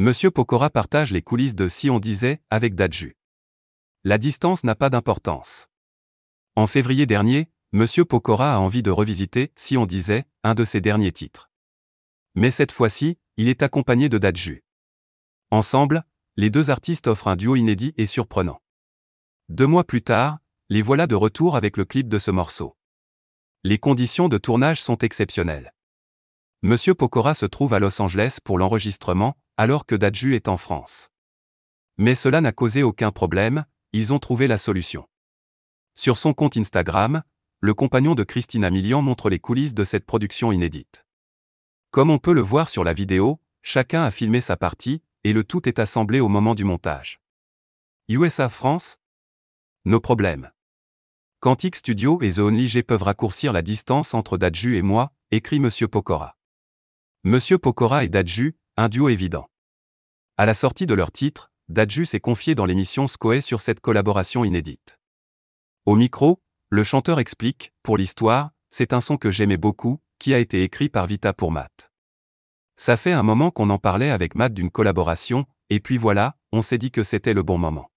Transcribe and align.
Monsieur 0.00 0.30
Pokora 0.30 0.70
partage 0.70 1.12
les 1.12 1.20
coulisses 1.20 1.54
de 1.54 1.68
Si 1.68 1.90
on 1.90 2.00
disait 2.00 2.40
avec 2.48 2.74
Dadju. 2.74 3.18
La 4.02 4.16
distance 4.16 4.64
n'a 4.64 4.74
pas 4.74 4.88
d'importance. 4.88 5.68
En 6.56 6.66
février 6.66 7.04
dernier, 7.04 7.50
Monsieur 7.72 8.06
Pokora 8.06 8.54
a 8.54 8.58
envie 8.60 8.82
de 8.82 8.90
revisiter 8.90 9.52
Si 9.56 9.76
on 9.76 9.84
disait 9.84 10.24
un 10.42 10.54
de 10.54 10.64
ses 10.64 10.80
derniers 10.80 11.12
titres. 11.12 11.50
Mais 12.34 12.50
cette 12.50 12.72
fois-ci, 12.72 13.18
il 13.36 13.48
est 13.48 13.62
accompagné 13.62 14.08
de 14.08 14.16
Dadju. 14.16 14.64
Ensemble, 15.50 16.06
les 16.36 16.48
deux 16.48 16.70
artistes 16.70 17.06
offrent 17.06 17.28
un 17.28 17.36
duo 17.36 17.54
inédit 17.54 17.92
et 17.98 18.06
surprenant. 18.06 18.62
Deux 19.50 19.66
mois 19.66 19.84
plus 19.84 20.00
tard, 20.00 20.38
les 20.70 20.80
voilà 20.80 21.06
de 21.06 21.14
retour 21.14 21.56
avec 21.56 21.76
le 21.76 21.84
clip 21.84 22.08
de 22.08 22.18
ce 22.18 22.30
morceau. 22.30 22.74
Les 23.64 23.76
conditions 23.76 24.30
de 24.30 24.38
tournage 24.38 24.80
sont 24.80 24.96
exceptionnelles. 24.96 25.74
Monsieur 26.62 26.94
Pokora 26.94 27.34
se 27.34 27.44
trouve 27.44 27.74
à 27.74 27.78
Los 27.78 28.00
Angeles 28.00 28.38
pour 28.42 28.56
l'enregistrement, 28.56 29.36
alors 29.60 29.84
que 29.84 29.94
Dadju 29.94 30.34
est 30.34 30.48
en 30.48 30.56
France. 30.56 31.10
Mais 31.98 32.14
cela 32.14 32.40
n'a 32.40 32.50
causé 32.50 32.82
aucun 32.82 33.12
problème, 33.12 33.66
ils 33.92 34.14
ont 34.14 34.18
trouvé 34.18 34.48
la 34.48 34.56
solution. 34.56 35.06
Sur 35.94 36.16
son 36.16 36.32
compte 36.32 36.56
Instagram, 36.56 37.22
le 37.60 37.74
compagnon 37.74 38.14
de 38.14 38.24
Christina 38.24 38.70
Milian 38.70 39.02
montre 39.02 39.28
les 39.28 39.38
coulisses 39.38 39.74
de 39.74 39.84
cette 39.84 40.06
production 40.06 40.50
inédite. 40.50 41.04
Comme 41.90 42.08
on 42.08 42.16
peut 42.16 42.32
le 42.32 42.40
voir 42.40 42.70
sur 42.70 42.84
la 42.84 42.94
vidéo, 42.94 43.38
chacun 43.60 44.02
a 44.02 44.10
filmé 44.10 44.40
sa 44.40 44.56
partie, 44.56 45.02
et 45.24 45.34
le 45.34 45.44
tout 45.44 45.68
est 45.68 45.78
assemblé 45.78 46.20
au 46.20 46.28
moment 46.28 46.54
du 46.54 46.64
montage. 46.64 47.20
USA 48.08 48.48
France 48.48 48.96
Nos 49.84 50.00
problèmes. 50.00 50.50
Quantic 51.40 51.76
Studio 51.76 52.18
et 52.22 52.32
The 52.32 52.38
Only 52.38 52.66
G 52.66 52.82
peuvent 52.82 53.02
raccourcir 53.02 53.52
la 53.52 53.60
distance 53.60 54.14
entre 54.14 54.38
Dadju 54.38 54.78
et 54.78 54.82
moi, 54.82 55.12
écrit 55.30 55.60
Monsieur 55.60 55.86
Pokora. 55.86 56.38
Monsieur 57.24 57.58
Pokora 57.58 58.04
et 58.04 58.08
Dadju, 58.08 58.56
un 58.78 58.88
duo 58.88 59.10
évident. 59.10 59.49
À 60.40 60.46
la 60.46 60.54
sortie 60.54 60.86
de 60.86 60.94
leur 60.94 61.12
titre, 61.12 61.52
Dadju 61.68 62.06
s'est 62.06 62.18
confié 62.18 62.54
dans 62.54 62.64
l'émission 62.64 63.06
Skoé 63.06 63.42
sur 63.42 63.60
cette 63.60 63.80
collaboration 63.80 64.42
inédite. 64.42 64.98
Au 65.84 65.96
micro, 65.96 66.40
le 66.70 66.82
chanteur 66.82 67.20
explique, 67.20 67.74
pour 67.82 67.98
l'histoire, 67.98 68.52
c'est 68.70 68.94
un 68.94 69.02
son 69.02 69.18
que 69.18 69.30
j'aimais 69.30 69.58
beaucoup, 69.58 70.00
qui 70.18 70.32
a 70.32 70.38
été 70.38 70.62
écrit 70.62 70.88
par 70.88 71.06
Vita 71.06 71.34
pour 71.34 71.52
Matt. 71.52 71.92
Ça 72.76 72.96
fait 72.96 73.12
un 73.12 73.22
moment 73.22 73.50
qu'on 73.50 73.68
en 73.68 73.76
parlait 73.76 74.08
avec 74.08 74.34
Matt 74.34 74.54
d'une 74.54 74.70
collaboration, 74.70 75.44
et 75.68 75.78
puis 75.78 75.98
voilà, 75.98 76.36
on 76.52 76.62
s'est 76.62 76.78
dit 76.78 76.90
que 76.90 77.02
c'était 77.02 77.34
le 77.34 77.42
bon 77.42 77.58
moment. 77.58 77.90